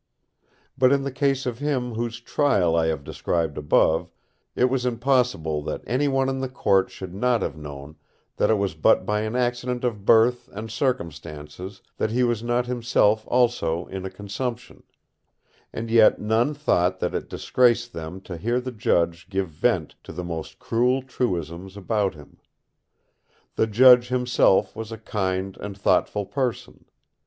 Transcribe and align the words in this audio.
But 0.79 0.91
in 0.91 1.03
the 1.03 1.11
case 1.11 1.45
of 1.45 1.59
him 1.59 1.93
whose 1.93 2.19
trial 2.19 2.75
I 2.75 2.87
have 2.87 3.03
described 3.03 3.55
above, 3.55 4.09
it 4.55 4.65
was 4.65 4.83
impossible 4.83 5.61
that 5.65 5.83
any 5.85 6.07
one 6.07 6.27
in 6.27 6.39
the 6.41 6.49
court 6.49 6.89
should 6.89 7.13
not 7.13 7.43
have 7.43 7.55
known 7.55 7.97
that 8.37 8.49
it 8.49 8.55
was 8.57 8.73
but 8.73 9.05
by 9.05 9.21
an 9.21 9.35
accident 9.35 9.83
of 9.83 10.03
birth 10.03 10.49
and 10.53 10.71
circumstances 10.71 11.83
that 11.97 12.09
he 12.09 12.23
was 12.23 12.41
not 12.41 12.65
himself 12.65 13.25
also 13.27 13.85
in 13.85 14.03
a 14.03 14.09
consumption; 14.09 14.81
and 15.71 15.91
yet 15.91 16.19
none 16.19 16.55
thought 16.55 16.99
that 16.99 17.13
it 17.13 17.29
disgraced 17.29 17.93
them 17.93 18.21
to 18.21 18.37
hear 18.37 18.59
the 18.59 18.71
judge 18.71 19.29
give 19.29 19.49
vent 19.49 19.93
to 20.03 20.11
the 20.11 20.23
most 20.23 20.57
cruel 20.57 21.03
truisms 21.03 21.77
about 21.77 22.15
him. 22.15 22.37
The 23.55 23.67
judge 23.67 24.07
himself 24.07 24.75
was 24.75 24.91
a 24.91 24.97
kind 24.97 25.55
and 25.57 25.77
thoughtful 25.77 26.25
person. 26.25 26.85